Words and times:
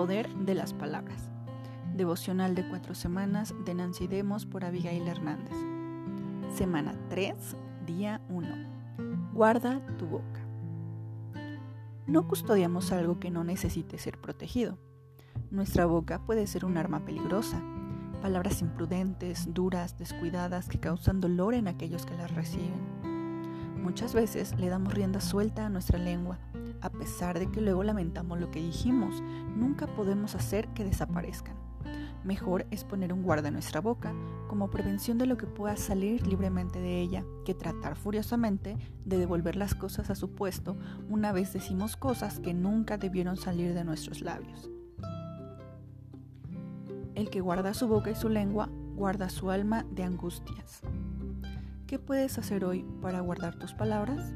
poder 0.00 0.34
de 0.34 0.54
las 0.54 0.72
palabras. 0.72 1.30
Devocional 1.94 2.54
de 2.54 2.66
cuatro 2.66 2.94
semanas 2.94 3.52
de 3.66 3.74
Nancy 3.74 4.06
Demos 4.06 4.46
por 4.46 4.64
Abigail 4.64 5.06
Hernández. 5.06 5.52
Semana 6.54 6.94
3, 7.10 7.34
día 7.84 8.22
1. 8.30 8.48
Guarda 9.34 9.84
tu 9.98 10.06
boca. 10.06 10.40
No 12.06 12.26
custodiamos 12.26 12.92
algo 12.92 13.20
que 13.20 13.30
no 13.30 13.44
necesite 13.44 13.98
ser 13.98 14.18
protegido. 14.18 14.78
Nuestra 15.50 15.84
boca 15.84 16.24
puede 16.24 16.46
ser 16.46 16.64
un 16.64 16.78
arma 16.78 17.04
peligrosa. 17.04 17.62
Palabras 18.22 18.62
imprudentes, 18.62 19.52
duras, 19.52 19.98
descuidadas 19.98 20.70
que 20.70 20.80
causan 20.80 21.20
dolor 21.20 21.52
en 21.52 21.68
aquellos 21.68 22.06
que 22.06 22.16
las 22.16 22.34
reciben. 22.34 23.82
Muchas 23.82 24.14
veces 24.14 24.58
le 24.58 24.70
damos 24.70 24.94
rienda 24.94 25.20
suelta 25.20 25.66
a 25.66 25.68
nuestra 25.68 25.98
lengua 25.98 26.38
a 26.80 26.90
pesar 26.90 27.38
de 27.38 27.50
que 27.50 27.60
luego 27.60 27.82
lamentamos 27.84 28.40
lo 28.40 28.50
que 28.50 28.60
dijimos, 28.60 29.22
nunca 29.56 29.86
podemos 29.86 30.34
hacer 30.34 30.68
que 30.68 30.84
desaparezcan. 30.84 31.56
Mejor 32.24 32.66
es 32.70 32.84
poner 32.84 33.12
un 33.12 33.22
guarda 33.22 33.48
en 33.48 33.54
nuestra 33.54 33.80
boca 33.80 34.12
como 34.46 34.68
prevención 34.68 35.16
de 35.16 35.26
lo 35.26 35.38
que 35.38 35.46
pueda 35.46 35.76
salir 35.76 36.26
libremente 36.26 36.78
de 36.78 37.00
ella 37.00 37.24
que 37.46 37.54
tratar 37.54 37.96
furiosamente 37.96 38.76
de 39.06 39.18
devolver 39.18 39.56
las 39.56 39.74
cosas 39.74 40.10
a 40.10 40.14
su 40.14 40.34
puesto 40.34 40.76
una 41.08 41.32
vez 41.32 41.52
decimos 41.54 41.96
cosas 41.96 42.38
que 42.38 42.52
nunca 42.52 42.98
debieron 42.98 43.36
salir 43.36 43.72
de 43.72 43.84
nuestros 43.84 44.20
labios. 44.20 44.70
El 47.14 47.30
que 47.30 47.40
guarda 47.40 47.72
su 47.72 47.88
boca 47.88 48.10
y 48.10 48.14
su 48.14 48.28
lengua 48.28 48.68
guarda 48.94 49.30
su 49.30 49.50
alma 49.50 49.86
de 49.90 50.04
angustias. 50.04 50.82
¿Qué 51.86 51.98
puedes 51.98 52.38
hacer 52.38 52.64
hoy 52.64 52.84
para 53.00 53.20
guardar 53.20 53.58
tus 53.58 53.72
palabras? 53.72 54.34